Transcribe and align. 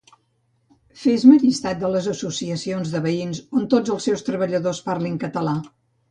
Fes-me 1.01 1.33
llistat 1.41 1.83
de 1.83 1.91
les 1.95 2.07
associacions 2.13 2.93
de 2.95 3.01
veïns 3.03 3.41
on 3.59 3.67
tots 3.73 3.93
els 3.97 4.07
seus 4.13 4.25
treballadors 4.31 4.81
parlin 4.89 5.21
català 5.25 5.55